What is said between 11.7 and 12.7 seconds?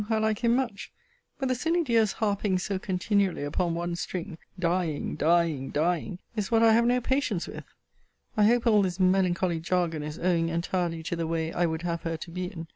have her to be in.